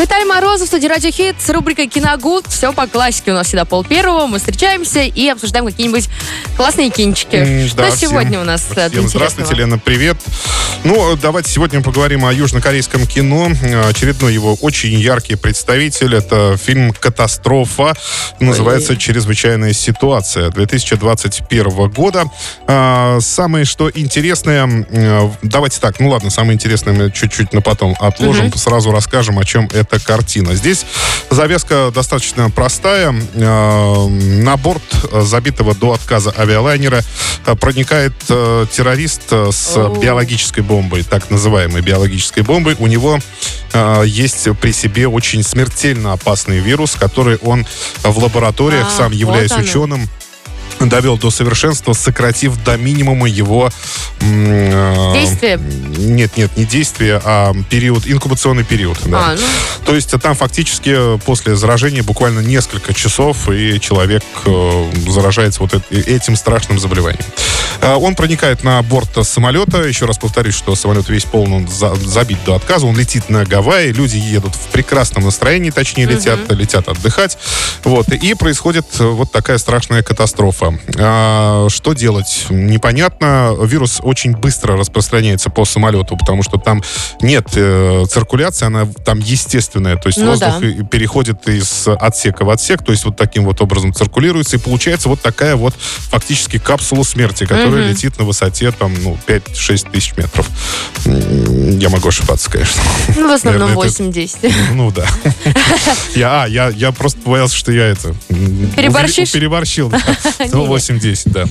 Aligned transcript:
Виталий 0.00 0.24
Морозов, 0.24 0.68
студия 0.68 0.88
Радио 0.88 1.10
Хит 1.10 1.36
с 1.38 1.50
рубрикой 1.50 1.86
«Киногуд». 1.86 2.46
Все 2.46 2.72
по 2.72 2.86
классике. 2.86 3.32
У 3.32 3.34
нас 3.34 3.48
всегда 3.48 3.66
пол 3.66 3.84
первого. 3.84 4.26
Мы 4.26 4.38
встречаемся 4.38 5.00
и 5.02 5.28
обсуждаем 5.28 5.66
какие-нибудь 5.66 6.08
классные 6.56 6.88
кинчики. 6.88 7.36
М, 7.36 7.68
Что 7.68 7.76
да, 7.76 7.90
сегодня 7.90 8.30
всем- 8.30 8.40
у 8.40 8.44
нас 8.44 8.62
э, 8.74 8.88
Всем 8.88 9.06
здравствуйте, 9.08 9.20
интересного? 9.52 9.54
Лена, 9.58 9.78
привет. 9.78 10.16
Ну, 10.84 11.16
давайте 11.16 11.50
сегодня 11.50 11.82
поговорим 11.82 12.24
о 12.24 12.32
южнокорейском 12.32 13.06
кино. 13.06 13.50
Э, 13.62 13.90
Очередной 13.90 14.32
его 14.32 14.54
очень 14.62 14.98
яркий 14.98 15.34
представитель. 15.34 16.14
Это 16.14 16.56
фильм 16.56 16.94
«Катастрофа». 16.94 17.92
Называется 18.38 18.96
«Чрезвычайная 18.96 19.74
ситуация» 19.74 20.48
2021 20.48 21.88
года. 21.90 22.24
А, 22.66 23.18
Самое, 23.20 23.66
что 23.66 23.90
интересное... 23.94 24.86
э, 24.88 25.30
Давайте 25.42 25.78
так, 25.78 26.00
ну 26.00 26.08
ладно, 26.08 26.30
самое 26.30 26.54
интересное 26.54 26.94
мы 26.94 27.10
чуть-чуть 27.10 27.52
на 27.52 27.60
потом 27.60 27.94
отложим. 28.00 28.50
Сразу 28.54 28.92
расскажем, 28.92 29.38
о 29.38 29.44
чем 29.44 29.68
эта 29.90 30.04
картина. 30.04 30.54
Здесь 30.54 30.86
завязка 31.30 31.90
достаточно 31.94 32.50
простая. 32.50 33.14
Э, 33.34 34.06
На 34.08 34.56
борт 34.56 34.82
забитого 35.12 35.74
до 35.74 35.92
отказа 35.92 36.32
авиалайнера 36.36 37.02
э, 37.46 37.54
проникает 37.56 38.12
э, 38.28 38.66
террорист 38.70 39.22
с 39.30 39.76
биологической 40.00 40.60
бомбой, 40.60 41.02
так 41.02 41.30
называемой 41.30 41.82
биологической 41.82 42.42
бомбой. 42.42 42.76
У 42.78 42.86
него 42.86 43.18
есть 44.04 44.48
при 44.60 44.72
себе 44.72 45.06
очень 45.06 45.44
смертельно 45.44 46.12
опасный 46.12 46.58
вирус, 46.58 46.96
который 46.96 47.36
он 47.36 47.64
в 48.02 48.18
лабораториях, 48.18 48.88
А, 48.88 48.90
сам 48.90 49.10
вот 49.10 49.14
являясь 49.14 49.52
оно. 49.52 49.62
ученым, 49.62 50.08
довел 50.88 51.18
до 51.18 51.30
совершенства, 51.30 51.92
сократив 51.92 52.62
до 52.64 52.76
минимума 52.76 53.28
его... 53.28 53.70
Действие? 55.14 55.58
Нет, 55.58 56.36
нет, 56.36 56.56
не 56.56 56.64
действие, 56.64 57.20
а 57.24 57.52
период, 57.68 58.06
инкубационный 58.06 58.64
период. 58.64 58.98
да. 59.06 59.30
А, 59.30 59.34
ну, 59.34 59.46
То 59.86 59.94
есть 59.94 60.10
там 60.20 60.34
фактически 60.34 61.18
после 61.24 61.56
заражения 61.56 62.02
буквально 62.02 62.40
несколько 62.40 62.94
часов, 62.94 63.48
и 63.50 63.80
человек 63.80 64.22
э, 64.46 64.92
заражается 65.08 65.60
вот 65.62 65.72
эт- 65.74 66.06
этим 66.06 66.36
страшным 66.36 66.78
заболеванием. 66.78 67.24
Э, 67.80 67.94
Он 67.94 68.14
проникает 68.14 68.62
на 68.64 68.80
борт 68.82 69.26
самолета. 69.26 69.82
Еще 69.82 70.04
раз 70.06 70.18
повторюсь, 70.18 70.54
что 70.54 70.74
самолет 70.74 71.08
весь 71.08 71.24
полный, 71.24 71.56
он 71.58 71.68
за- 71.68 71.94
забит 71.94 72.38
до 72.44 72.54
отказа. 72.56 72.86
Он 72.86 72.96
летит 72.96 73.28
на 73.30 73.44
Гавайи. 73.44 73.92
Люди 73.92 74.16
едут 74.16 74.54
в 74.54 74.68
прекрасном 74.72 75.24
настроении, 75.24 75.70
точнее, 75.70 76.06
летят, 76.06 76.40
летят 76.50 76.88
отдыхать. 76.88 77.38
Вот. 77.84 78.08
И 78.08 78.34
происходит 78.34 78.86
вот 78.98 79.32
такая 79.32 79.58
страшная 79.58 80.02
катастрофа. 80.02 80.69
А, 80.98 81.68
Что 81.68 81.92
делать? 81.92 82.46
Непонятно. 82.50 83.56
Вирус 83.62 84.00
очень 84.02 84.32
быстро 84.36 84.76
распространяется 84.76 85.50
по 85.50 85.64
самолету, 85.64 86.16
потому 86.16 86.42
что 86.42 86.58
там 86.58 86.82
нет 87.20 87.46
э, 87.54 88.04
циркуляции, 88.10 88.66
она 88.66 88.86
там 89.04 89.18
естественная. 89.18 89.96
То 89.96 90.08
есть 90.08 90.18
Ну 90.18 90.26
воздух 90.30 90.60
да. 90.60 90.84
переходит 90.84 91.46
из 91.48 91.86
отсека 91.88 92.44
в 92.44 92.50
отсек, 92.50 92.84
то 92.84 92.92
есть 92.92 93.04
вот 93.04 93.16
таким 93.16 93.44
вот 93.44 93.60
образом 93.60 93.92
циркулируется, 93.92 94.56
и 94.56 94.58
получается 94.58 95.08
вот 95.08 95.20
такая 95.20 95.56
вот 95.56 95.74
фактически 95.76 96.58
капсула 96.58 97.02
смерти, 97.02 97.44
которая 97.44 97.82
Мгм. 97.82 97.90
летит 97.90 98.18
на 98.18 98.24
высоте 98.24 98.70
там, 98.72 98.92
ну, 99.02 99.16
5-6 99.26 99.90
тысяч 99.90 100.14
метров. 100.16 100.48
Я 101.04 101.88
могу 101.88 102.08
ошибаться, 102.08 102.50
конечно. 102.50 102.80
ну, 103.16 103.28
в 103.28 103.32
основном 103.32 103.68
Наверное, 103.74 103.88
это- 103.88 104.02
8-10. 104.02 104.52
Ну 104.74 104.90
да. 104.90 105.06
Я, 106.14 106.46
я, 106.46 106.68
я 106.68 106.92
просто 106.92 107.18
боялся, 107.24 107.54
что 107.56 107.72
я 107.72 107.86
это... 107.86 108.14
Переборщишь? 108.76 109.32
Переборщил, 109.32 109.92
Ну, 110.66 110.76
8-10, 110.76 111.22
да. 111.26 111.44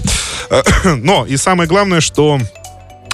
Но 0.95 1.25
и 1.25 1.37
самое 1.37 1.67
главное, 1.69 2.01
что 2.01 2.39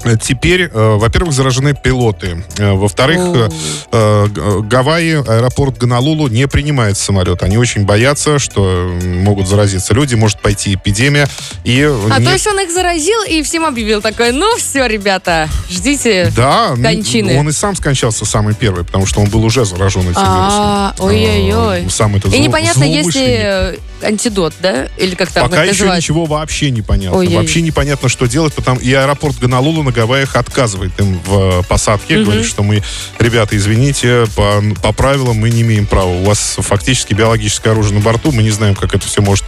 э, 0.03 0.15
Теперь, 0.21 0.69
э, 0.71 0.95
во-первых, 0.97 1.33
заражены 1.33 1.73
пилоты. 1.73 2.43
Э, 2.59 2.73
Во-вторых, 2.73 3.19
э, 3.19 3.49
э, 3.91 4.59
Гавайи, 4.61 5.15
аэропорт 5.27 5.77
Гонолулу 5.79 6.27
не 6.27 6.47
принимает 6.47 6.97
самолет. 6.97 7.41
Они 7.41 7.57
очень 7.57 7.85
боятся, 7.85 8.37
что 8.37 8.65
э, 9.01 9.05
могут 9.23 9.47
заразиться 9.47 9.93
люди, 9.95 10.13
может 10.13 10.39
пойти 10.41 10.75
эпидемия. 10.75 11.27
И 11.63 11.81
А 12.11 12.19
не- 12.19 12.25
то 12.25 12.31
есть 12.33 12.45
он 12.45 12.59
их 12.59 12.71
заразил 12.71 13.23
и 13.27 13.41
всем 13.41 13.65
объявил 13.65 14.01
такой, 14.01 14.31
ну 14.31 14.55
все, 14.57 14.85
ребята, 14.85 15.49
ждите. 15.71 16.31
Да, 16.35 16.67
м, 16.73 16.83
кончины. 16.83 17.39
он 17.39 17.49
и 17.49 17.51
сам 17.51 17.75
скончался 17.75 18.25
самый 18.25 18.53
первый, 18.53 18.85
потому 18.85 19.07
что 19.07 19.21
он 19.21 19.29
был 19.29 19.43
уже 19.43 19.65
заражен 19.65 20.01
этим 20.03 20.13
А, 20.17 20.93
вирусом. 20.93 21.07
ой-ой-ой. 21.07 21.79
Э, 21.81 22.35
И 22.35 22.39
непонятно, 22.39 22.83
есть 22.83 23.15
ли 23.15 23.37
злоумышленник. 23.37 23.39
э, 23.43 23.75
антидот, 24.05 24.53
да? 24.61 24.87
Или 24.97 25.15
как 25.15 25.29
там 25.31 25.49
Пока 25.49 25.63
еще 25.63 25.71
называют? 25.73 26.03
ничего 26.03 26.25
вообще 26.25 26.69
не 26.71 26.81
понятно. 26.81 27.17
Ой-ой. 27.17 27.35
Вообще 27.35 27.61
непонятно, 27.61 28.07
что 28.09 28.25
делать, 28.27 28.53
потому 28.53 28.79
и 28.79 28.93
аэропорт 28.93 29.37
Гонолулу 29.39 29.83
на 29.83 29.91
Гавайях 29.91 30.35
отказывает 30.35 30.91
им 30.99 31.19
в 31.25 31.59
э, 31.59 31.63
посадке, 31.67 32.15
Мгм. 32.17 32.25
говорит, 32.25 32.45
что 32.45 32.63
мы, 32.63 32.81
ребята, 33.19 33.57
извините, 33.57 34.25
по, 34.35 34.63
по 34.81 34.91
правилам 34.93 35.37
мы 35.37 35.49
не 35.49 35.61
имеем 35.61 35.85
права. 35.87 36.09
У 36.09 36.23
вас 36.23 36.55
фактически 36.59 37.13
биологическое 37.13 37.73
оружие 37.73 37.95
на 37.95 38.01
борту, 38.01 38.31
мы 38.31 38.43
не 38.43 38.51
знаем, 38.51 38.75
как 38.75 38.93
это 38.93 39.07
все 39.07 39.21
может, 39.21 39.43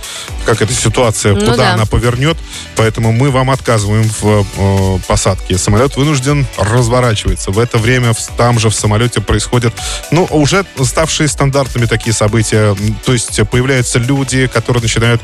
как 0.46 0.62
эта 0.62 0.74
ситуация, 0.74 1.34
Ну 1.34 1.40
куда 1.42 1.56
да. 1.58 1.74
она 1.74 1.86
повернет, 1.86 2.38
поэтому 2.76 3.12
мы 3.12 3.30
вам 3.32 3.50
отказываем 3.52 4.10
в 4.22 4.46
э, 4.58 5.00
посадке. 5.08 5.58
Самолет 5.58 5.96
вынужден 5.96 6.46
разворачиваться. 6.58 7.52
В 7.52 7.60
это 7.60 7.78
время 7.78 8.14
в- 8.14 8.28
там 8.38 8.60
же 8.60 8.70
в 8.70 8.76
самолете 8.76 9.22
происходят, 9.22 9.74
ну, 10.12 10.26
уже 10.32 10.66
ставшие 10.84 11.28
стандартными 11.28 11.86
такие 11.86 12.14
события. 12.14 12.76
То 13.06 13.14
есть 13.14 13.40
появляются 13.50 14.00
люди, 14.00 14.47
которые 14.52 14.82
начинают 14.82 15.22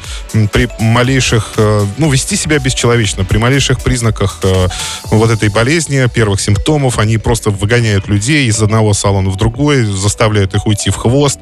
при 0.51 0.69
малейших, 0.79 1.53
э, 1.57 1.85
ну, 1.97 2.09
вести 2.09 2.35
себя 2.35 2.59
бесчеловечно, 2.59 3.23
при 3.23 3.37
малейших 3.37 3.81
признаках 3.81 4.39
э, 4.43 4.67
вот 5.05 5.31
этой 5.31 5.49
болезни, 5.49 6.07
первых 6.13 6.41
симптомов, 6.41 6.99
они 6.99 7.17
просто 7.17 7.49
выгоняют 7.49 8.07
людей 8.07 8.47
из 8.47 8.61
одного 8.61 8.93
салона 8.93 9.29
в 9.29 9.37
другой, 9.37 9.83
заставляют 9.83 10.53
их 10.53 10.65
уйти 10.65 10.89
в 10.89 10.95
хвост. 10.95 11.39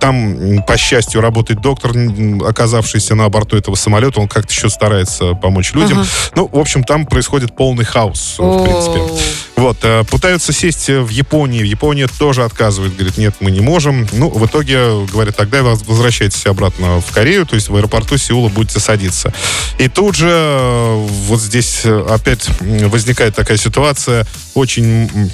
Там, 0.00 0.62
по 0.66 0.76
счастью, 0.76 1.20
работает 1.20 1.60
доктор, 1.60 1.92
оказавшийся 2.46 3.14
на 3.14 3.28
борту 3.28 3.56
этого 3.56 3.74
самолета, 3.74 4.20
он 4.20 4.28
как-то 4.28 4.52
еще 4.52 4.68
старается 4.68 5.34
помочь 5.34 5.72
людям. 5.72 6.00
Ага. 6.00 6.08
Ну, 6.34 6.48
в 6.52 6.58
общем, 6.58 6.84
там 6.84 7.06
происходит 7.06 7.54
полный 7.56 7.84
хаос, 7.84 8.36
э, 8.38 8.42
в 8.42 8.64
принципе. 8.64 9.00
Вот, 9.56 9.78
э, 9.82 10.04
пытаются 10.04 10.52
сесть 10.52 10.90
э, 10.90 11.00
в 11.00 11.08
Японии. 11.08 11.64
Япония 11.64 12.08
тоже 12.18 12.44
отказывает, 12.44 12.94
говорит, 12.94 13.16
нет, 13.16 13.34
мы 13.40 13.50
не 13.50 13.60
можем. 13.60 14.06
Ну, 14.12 14.28
в 14.28 14.44
итоге, 14.44 15.06
говорят, 15.06 15.34
тогда 15.34 15.62
воз- 15.62 15.82
возвращайтесь 15.86 16.44
обратно 16.46 17.00
в 17.00 17.10
Корею, 17.10 17.46
то 17.46 17.54
есть 17.54 17.70
в 17.70 17.76
аэропорту 17.76 18.18
Сеула 18.18 18.50
будете 18.50 18.80
садиться. 18.80 19.32
И 19.78 19.88
тут 19.88 20.14
же 20.14 20.28
э, 20.30 21.06
вот 21.26 21.40
здесь 21.40 21.84
опять 21.84 22.48
возникает 22.60 23.34
такая 23.34 23.56
ситуация, 23.56 24.26
очень... 24.54 25.30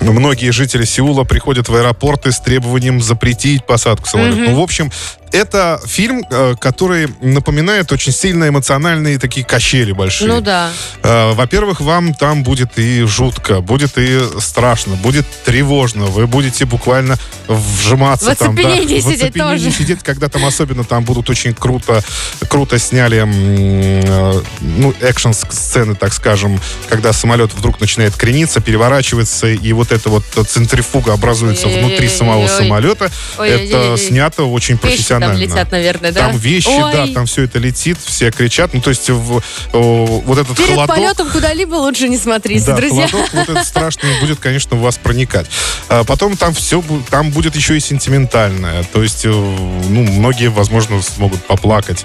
Многие 0.00 0.50
жители 0.50 0.84
Сеула 0.84 1.22
приходят 1.22 1.68
в 1.68 1.74
аэропорты 1.74 2.32
с 2.32 2.40
требованием 2.40 3.00
запретить 3.00 3.64
посадку 3.64 4.08
самолета. 4.08 4.38
Мгм. 4.38 4.50
Ну, 4.50 4.60
в 4.60 4.62
общем, 4.62 4.90
это 5.34 5.80
фильм, 5.84 6.24
э, 6.30 6.54
который 6.60 7.08
напоминает 7.20 7.90
очень 7.90 8.12
сильно 8.12 8.48
эмоциональные 8.48 9.18
такие 9.18 9.44
качели 9.44 9.90
большие. 9.90 10.28
Ну 10.28 10.40
да. 10.40 10.70
Э, 11.02 11.32
Во-первых, 11.32 11.80
вам 11.80 12.14
там 12.14 12.44
будет 12.44 12.78
и 12.78 13.02
жутко, 13.02 13.60
будет 13.60 13.98
и 13.98 14.20
страшно, 14.38 14.94
будет 14.94 15.26
тревожно. 15.44 16.06
Вы 16.06 16.28
будете 16.28 16.64
буквально 16.66 17.16
вжиматься 17.48 18.32
В 18.32 18.38
там. 18.38 18.54
в 18.54 18.58
сидеть 18.60 19.22
оцепенении 19.22 19.64
тоже. 19.64 19.70
сидеть, 19.72 20.02
когда 20.04 20.28
там 20.28 20.44
особенно 20.44 20.84
там 20.84 21.04
будут 21.04 21.28
очень 21.28 21.52
круто, 21.52 22.02
круто 22.48 22.78
сняли, 22.78 23.24
э, 23.26 24.42
ну, 24.60 24.94
экшн-сцены, 25.00 25.96
так 25.96 26.12
скажем, 26.12 26.60
когда 26.88 27.12
самолет 27.12 27.52
вдруг 27.54 27.80
начинает 27.80 28.14
крениться, 28.14 28.60
переворачиваться, 28.60 29.48
и 29.48 29.72
вот 29.72 29.90
эта 29.90 30.08
вот 30.08 30.24
центрифуга 30.46 31.12
образуется 31.12 31.66
внутри 31.66 32.08
самого 32.08 32.46
самолета. 32.46 33.10
Это 33.36 33.96
снято 33.98 34.44
очень 34.44 34.78
Вещи 34.84 35.02
там 35.28 35.36
летят, 35.36 35.70
наверное, 35.72 36.12
да? 36.12 36.20
Там 36.28 36.36
вещи, 36.36 36.68
Ой. 36.68 36.92
да, 36.92 37.06
там 37.08 37.26
все 37.26 37.42
это 37.44 37.58
летит, 37.58 37.98
все 38.04 38.30
кричат. 38.30 38.74
Ну, 38.74 38.80
то 38.80 38.90
есть 38.90 39.08
в- 39.10 39.42
о, 39.72 40.06
вот 40.24 40.38
этот 40.38 40.56
Перед 40.56 40.70
холодок... 40.70 40.94
полетом 40.96 41.30
куда-либо 41.30 41.74
лучше 41.76 42.08
не 42.08 42.16
смотрите, 42.18 42.66
Да, 42.66 42.76
друзья. 42.76 43.08
холодок 43.08 43.32
вот 43.34 43.48
этот 43.48 43.66
страшный 43.66 44.20
будет, 44.20 44.38
конечно, 44.40 44.76
в 44.76 44.80
вас 44.80 44.98
проникать. 44.98 45.46
А 45.88 46.04
потом 46.04 46.36
там 46.36 46.54
все, 46.54 46.82
там 47.10 47.30
будет 47.30 47.56
еще 47.56 47.76
и 47.76 47.80
сентиментальное. 47.80 48.84
То 48.84 49.02
есть, 49.02 49.24
э, 49.24 49.30
ну, 49.30 50.02
многие, 50.02 50.48
возможно, 50.48 51.00
смогут 51.02 51.44
поплакать. 51.46 52.04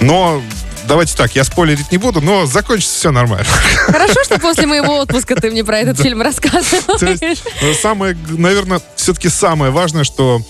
Но 0.00 0.42
давайте 0.86 1.14
так, 1.16 1.34
я 1.36 1.44
спойлерить 1.44 1.92
не 1.92 1.98
буду, 1.98 2.20
но 2.20 2.46
закончится 2.46 2.94
все 2.98 3.10
нормально. 3.10 3.46
Хорошо, 3.86 4.24
что 4.24 4.38
после 4.38 4.66
моего 4.66 4.98
отпуска 5.00 5.34
ты 5.36 5.50
мне 5.50 5.64
про 5.64 5.78
этот 5.80 6.00
фильм 6.00 6.22
рассказываешь. 6.22 7.38
э, 7.60 7.74
самое, 7.74 8.16
наверное, 8.28 8.80
все-таки 8.96 9.28
самое 9.28 9.70
важное, 9.70 10.04
что 10.04 10.40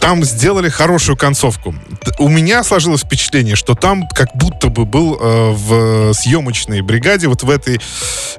там 0.00 0.24
сделали 0.24 0.68
хорошую 0.68 1.16
концовку. 1.16 1.74
У 2.18 2.28
меня 2.28 2.62
сложилось 2.64 3.02
впечатление, 3.02 3.56
что 3.56 3.74
там 3.74 4.06
как 4.08 4.28
будто 4.34 4.68
бы 4.68 4.84
был 4.84 5.18
э, 5.20 5.50
в 5.52 6.12
съемочной 6.14 6.82
бригаде, 6.82 7.28
вот 7.28 7.42
в 7.42 7.50
этой, 7.50 7.80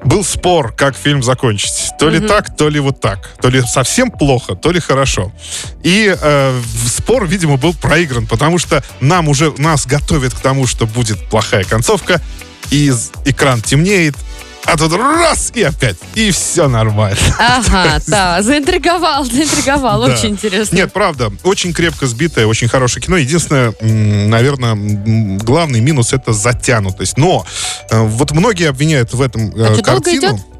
был 0.04 0.24
спор, 0.24 0.72
как 0.72 0.96
фильм 0.96 1.22
закончить. 1.22 1.90
То 1.98 2.08
ли 2.08 2.20
так, 2.20 2.56
то 2.56 2.68
ли 2.68 2.80
вот 2.80 3.00
так. 3.00 3.34
То 3.40 3.48
ли 3.48 3.62
совсем 3.62 4.10
плохо, 4.10 4.54
то 4.54 4.70
ли 4.70 4.80
хорошо. 4.80 5.32
И 5.82 6.14
э, 6.20 6.60
спор, 6.86 7.26
видимо, 7.26 7.56
был 7.56 7.74
проигран, 7.74 8.26
потому 8.26 8.58
что 8.58 8.82
нам 9.00 9.28
уже, 9.28 9.52
нас 9.58 9.86
готовят 9.86 10.34
к 10.34 10.40
тому, 10.40 10.66
что 10.66 10.86
будет 10.86 11.28
плохая 11.28 11.64
концовка. 11.64 12.20
и 12.70 12.92
экран 13.24 13.60
темнеет, 13.60 14.14
а 14.64 14.76
тут 14.76 14.92
раз 14.92 15.50
и 15.54 15.62
опять, 15.62 15.96
и 16.14 16.30
все 16.30 16.68
нормально. 16.68 17.18
Ага, 17.38 18.00
да, 18.06 18.42
заинтриговал, 18.42 19.24
заинтриговал, 19.30 20.02
очень 20.02 20.30
интересно. 20.30 20.76
Нет, 20.76 20.92
правда, 20.92 21.32
очень 21.42 21.72
крепко 21.72 22.06
сбитое, 22.06 22.46
очень 22.46 22.68
хорошее 22.68 23.04
кино. 23.04 23.16
Единственное, 23.16 23.74
наверное, 23.80 24.76
главный 25.38 25.80
минус 25.80 26.12
это 26.12 26.32
затянутость. 26.32 27.16
Но 27.16 27.44
э, 27.90 28.00
вот 28.00 28.32
многие 28.32 28.68
обвиняют 28.68 29.12
в 29.12 29.20
этом 29.20 29.52
а 29.56 29.80
картину. 29.82 30.20
Долго 30.20 30.36
идет? 30.36 30.59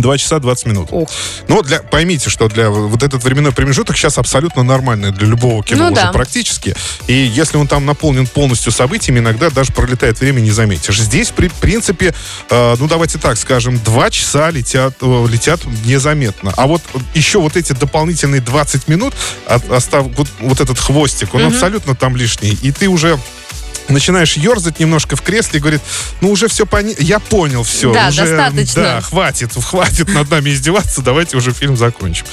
2 0.00 0.18
часа 0.18 0.38
20 0.38 0.66
минут. 0.66 0.88
Ух. 0.90 1.08
Но 1.48 1.62
для, 1.62 1.80
поймите, 1.80 2.30
что 2.30 2.48
для 2.48 2.70
вот 2.70 3.02
этот 3.02 3.22
временной 3.24 3.52
промежуток 3.52 3.96
сейчас 3.96 4.18
абсолютно 4.18 4.62
нормальный 4.62 5.12
для 5.12 5.26
любого 5.26 5.62
кино 5.62 5.86
ну, 5.86 5.92
уже 5.92 6.02
да. 6.02 6.12
практически. 6.12 6.74
И 7.06 7.14
если 7.14 7.56
он 7.56 7.66
там 7.66 7.86
наполнен 7.86 8.26
полностью 8.26 8.72
событиями, 8.72 9.18
иногда 9.18 9.50
даже 9.50 9.72
пролетает 9.72 10.20
время, 10.20 10.40
не 10.40 10.50
заметишь. 10.50 11.00
Здесь, 11.00 11.30
при 11.30 11.48
принципе, 11.48 12.14
э, 12.50 12.76
ну 12.78 12.88
давайте 12.88 13.18
так 13.18 13.38
скажем, 13.38 13.78
2 13.78 14.10
часа 14.10 14.50
летят, 14.50 14.94
э, 15.00 15.26
летят 15.30 15.60
незаметно. 15.84 16.52
А 16.56 16.66
вот 16.66 16.82
еще 17.14 17.40
вот 17.40 17.56
эти 17.56 17.72
дополнительные 17.72 18.40
20 18.40 18.88
минут, 18.88 19.14
от, 19.46 19.70
остав, 19.70 20.06
вот, 20.16 20.28
вот 20.40 20.60
этот 20.60 20.78
хвостик, 20.78 21.34
он 21.34 21.42
угу. 21.44 21.54
абсолютно 21.54 21.94
там 21.94 22.16
лишний. 22.16 22.56
И 22.62 22.72
ты 22.72 22.88
уже 22.88 23.18
начинаешь 23.88 24.36
ерзать 24.36 24.80
немножко 24.80 25.16
в 25.16 25.22
кресле 25.22 25.58
и 25.58 25.60
говорит, 25.60 25.80
ну 26.20 26.30
уже 26.30 26.48
все 26.48 26.66
пони... 26.66 26.94
я 26.98 27.18
понял 27.18 27.62
все. 27.62 27.92
Да, 27.92 28.08
уже, 28.08 28.26
достаточно. 28.26 28.82
Да, 28.82 29.00
хватит, 29.00 29.52
хватит 29.52 30.08
над 30.08 30.30
нами 30.30 30.50
издеваться, 30.50 31.02
давайте 31.02 31.36
уже 31.36 31.52
фильм 31.52 31.76
закончим. 31.76 32.24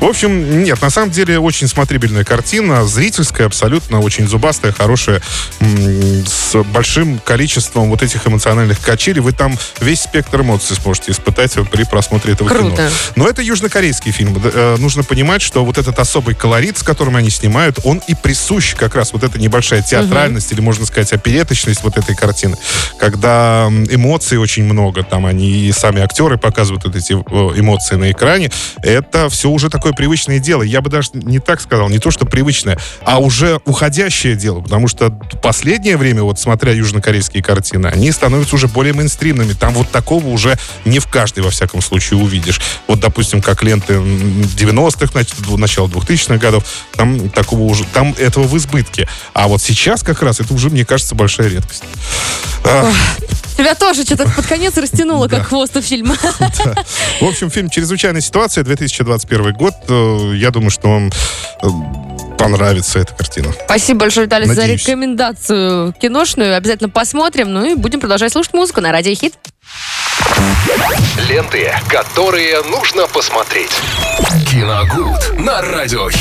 В 0.00 0.04
общем, 0.04 0.62
нет, 0.64 0.80
на 0.82 0.90
самом 0.90 1.10
деле 1.10 1.38
очень 1.38 1.68
смотрибельная 1.68 2.24
картина, 2.24 2.86
зрительская 2.86 3.46
абсолютно, 3.46 4.00
очень 4.00 4.26
зубастая, 4.26 4.72
хорошая, 4.72 5.22
с 5.60 6.62
большим 6.64 7.18
количеством 7.18 7.88
вот 7.88 8.02
этих 8.02 8.26
эмоциональных 8.26 8.80
качелей. 8.80 9.20
Вы 9.20 9.32
там 9.32 9.58
весь 9.80 10.02
спектр 10.02 10.40
эмоций 10.40 10.76
сможете 10.76 11.12
испытать 11.12 11.52
при 11.70 11.84
просмотре 11.84 12.32
этого 12.32 12.48
Круто. 12.48 12.76
кино. 12.76 12.88
Но 13.16 13.28
это 13.28 13.42
южнокорейский 13.42 14.12
фильм. 14.12 14.40
Э, 14.42 14.76
нужно 14.78 15.04
понимать, 15.04 15.42
что 15.42 15.64
вот 15.64 15.78
этот 15.78 15.98
особый 15.98 16.34
колорит, 16.34 16.78
с 16.78 16.82
которым 16.82 17.16
они 17.16 17.30
снимают, 17.30 17.78
он 17.84 18.02
и 18.06 18.14
присущ 18.14 18.74
как 18.74 18.94
раз 18.94 19.12
вот 19.12 19.22
эта 19.22 19.38
небольшая 19.38 19.82
театральность, 19.82 20.48
угу. 20.48 20.54
или 20.54 20.60
можно 20.62 20.86
сказать 20.86 21.01
сказать, 21.02 21.12
опереточность 21.12 21.82
вот 21.82 21.96
этой 21.96 22.14
картины, 22.14 22.56
когда 22.98 23.68
эмоций 23.90 24.38
очень 24.38 24.64
много, 24.64 25.02
там 25.02 25.26
они 25.26 25.48
и 25.48 25.72
сами 25.72 26.00
актеры 26.00 26.38
показывают 26.38 26.84
вот 26.84 26.96
эти 26.96 27.12
э, 27.12 27.60
эмоции 27.60 27.96
на 27.96 28.10
экране, 28.10 28.50
это 28.82 29.28
все 29.28 29.50
уже 29.50 29.70
такое 29.70 29.92
привычное 29.92 30.38
дело. 30.38 30.62
Я 30.62 30.80
бы 30.80 30.90
даже 30.90 31.10
не 31.14 31.38
так 31.38 31.60
сказал, 31.60 31.88
не 31.88 31.98
то, 31.98 32.10
что 32.10 32.26
привычное, 32.26 32.78
а 33.04 33.18
уже 33.18 33.60
уходящее 33.64 34.36
дело, 34.36 34.60
потому 34.60 34.88
что 34.88 35.10
последнее 35.42 35.96
время, 35.96 36.22
вот 36.22 36.38
смотря 36.38 36.72
южнокорейские 36.72 37.42
картины, 37.42 37.88
они 37.88 38.10
становятся 38.12 38.56
уже 38.56 38.68
более 38.68 38.92
мейнстримными. 38.92 39.52
Там 39.52 39.74
вот 39.74 39.90
такого 39.90 40.26
уже 40.28 40.56
не 40.84 40.98
в 40.98 41.06
каждой, 41.06 41.40
во 41.40 41.50
всяком 41.50 41.82
случае, 41.82 42.20
увидишь. 42.20 42.60
Вот, 42.86 43.00
допустим, 43.00 43.42
как 43.42 43.62
ленты 43.62 43.94
90-х, 43.94 45.56
начала 45.56 45.88
2000-х 45.88 46.36
годов, 46.38 46.64
там 46.94 47.28
такого 47.30 47.62
уже, 47.62 47.84
там 47.84 48.14
этого 48.18 48.46
в 48.46 48.56
избытке. 48.56 49.08
А 49.34 49.48
вот 49.48 49.62
сейчас 49.62 50.02
как 50.02 50.22
раз 50.22 50.40
это 50.40 50.54
уже, 50.54 50.70
мне 50.70 50.84
кажется, 50.92 51.14
большая 51.14 51.48
редкость. 51.48 51.84
Ох, 52.66 52.94
тебя 53.56 53.74
тоже 53.74 54.04
что-то 54.04 54.28
под 54.28 54.46
конец 54.46 54.76
растянуло, 54.76 55.26
как 55.26 55.46
хвост 55.46 55.74
у 55.74 55.80
фильма. 55.80 56.16
В 57.20 57.24
общем, 57.24 57.50
фильм 57.50 57.70
«Чрезвычайная 57.70 58.20
ситуация», 58.20 58.62
2021 58.62 59.54
год. 59.54 59.72
Э, 59.88 60.32
я 60.34 60.50
думаю, 60.50 60.68
что 60.68 60.88
вам 60.88 61.10
э, 61.62 62.36
понравится 62.36 62.98
эта 62.98 63.14
картина. 63.14 63.54
Спасибо 63.64 64.00
большое, 64.00 64.26
Виталий, 64.26 64.52
за 64.52 64.66
рекомендацию 64.66 65.94
киношную. 65.94 66.54
Обязательно 66.58 66.90
посмотрим. 66.90 67.50
Ну 67.50 67.64
и 67.64 67.74
будем 67.74 67.98
продолжать 67.98 68.30
слушать 68.30 68.52
музыку 68.52 68.82
на 68.82 68.92
Радио 68.92 69.14
Хит. 69.14 69.32
Ленты, 71.26 71.72
которые 71.88 72.60
нужно 72.64 73.06
посмотреть. 73.06 73.72
Киногуд 74.50 75.38
на 75.38 75.62
Радио 75.62 76.10
Хит. 76.10 76.20